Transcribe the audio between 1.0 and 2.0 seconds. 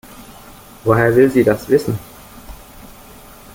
will sie das wissen?